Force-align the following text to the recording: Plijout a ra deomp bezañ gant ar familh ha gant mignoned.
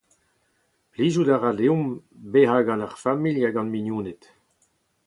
Plijout 0.91 1.29
a 1.35 1.37
ra 1.37 1.51
deomp 1.57 1.87
bezañ 2.31 2.63
gant 2.67 2.85
ar 2.85 2.93
familh 3.03 3.41
ha 3.43 3.49
gant 3.55 3.71
mignoned. 3.73 4.21